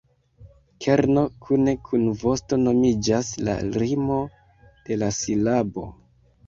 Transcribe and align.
Kerno 0.85 1.23
kune 1.47 1.75
kun 1.89 2.07
vosto 2.23 2.61
nomiĝas 2.63 3.31
la 3.49 3.59
"rimo" 3.79 4.21
de 4.89 5.03
la 5.05 5.13
silabo. 5.23 5.91